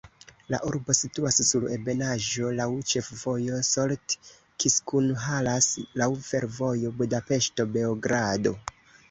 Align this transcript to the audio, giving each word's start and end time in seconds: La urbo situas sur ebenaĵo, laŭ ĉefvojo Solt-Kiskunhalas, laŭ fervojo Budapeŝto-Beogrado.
La 0.51 0.59
urbo 0.67 0.93
situas 0.99 1.35
sur 1.49 1.65
ebenaĵo, 1.75 2.47
laŭ 2.59 2.65
ĉefvojo 2.93 3.59
Solt-Kiskunhalas, 3.67 5.69
laŭ 6.03 6.09
fervojo 6.31 6.95
Budapeŝto-Beogrado. 7.05 8.57